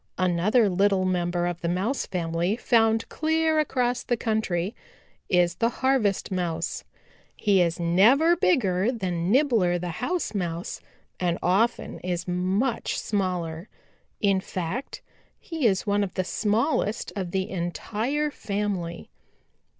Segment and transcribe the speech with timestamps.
[0.17, 4.73] "Another little member of the Mouse family found clear across the country
[5.29, 6.83] is the Harvest Mouse.
[7.35, 10.81] He is never bigger than Nibbler the House Mouse
[11.19, 13.69] and often is much smaller.
[14.19, 15.03] In fact,
[15.39, 19.11] he is one of the smallest of the entire family.